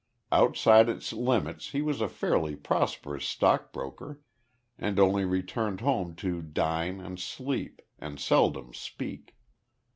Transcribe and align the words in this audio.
Outside 0.31 0.89
its 0.89 1.13
limits 1.13 1.73
he 1.73 1.83
was 1.83 2.01
a 2.01 2.09
fairly 2.09 2.55
prosperous 2.55 3.23
stockbroker, 3.23 4.19
and 4.79 4.97
only 4.97 5.25
returned 5.25 5.81
home 5.81 6.15
to 6.15 6.41
dine 6.41 6.99
and 6.99 7.19
sleep, 7.19 7.83
and 7.99 8.19
seldom 8.19 8.73
speak. 8.73 9.35